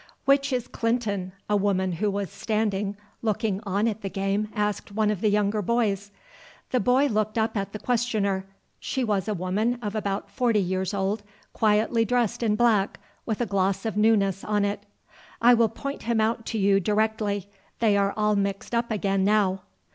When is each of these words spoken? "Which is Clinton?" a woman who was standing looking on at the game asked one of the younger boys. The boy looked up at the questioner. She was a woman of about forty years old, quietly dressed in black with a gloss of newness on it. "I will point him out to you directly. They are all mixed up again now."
"Which 0.25 0.51
is 0.51 0.67
Clinton?" 0.67 1.31
a 1.47 1.55
woman 1.55 1.91
who 1.91 2.09
was 2.09 2.31
standing 2.31 2.97
looking 3.21 3.61
on 3.67 3.87
at 3.87 4.01
the 4.01 4.09
game 4.09 4.49
asked 4.55 4.91
one 4.91 5.11
of 5.11 5.21
the 5.21 5.29
younger 5.29 5.61
boys. 5.61 6.09
The 6.71 6.79
boy 6.79 7.05
looked 7.05 7.37
up 7.37 7.55
at 7.55 7.71
the 7.71 7.77
questioner. 7.77 8.47
She 8.79 9.03
was 9.03 9.27
a 9.27 9.35
woman 9.35 9.77
of 9.79 9.93
about 9.93 10.27
forty 10.31 10.57
years 10.59 10.95
old, 10.95 11.21
quietly 11.53 12.03
dressed 12.03 12.41
in 12.41 12.55
black 12.55 12.99
with 13.27 13.41
a 13.41 13.45
gloss 13.45 13.85
of 13.85 13.95
newness 13.95 14.43
on 14.43 14.65
it. 14.65 14.87
"I 15.39 15.53
will 15.53 15.69
point 15.69 16.01
him 16.01 16.19
out 16.19 16.47
to 16.47 16.57
you 16.57 16.79
directly. 16.79 17.47
They 17.77 17.95
are 17.95 18.11
all 18.17 18.35
mixed 18.35 18.73
up 18.73 18.89
again 18.89 19.23
now." 19.23 19.61